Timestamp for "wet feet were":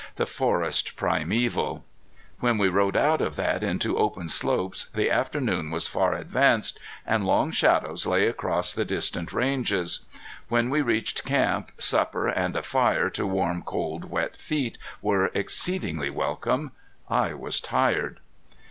14.05-15.27